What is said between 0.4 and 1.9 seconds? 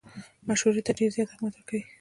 مشورو ته ډېر زیات اهمیت ورکوي.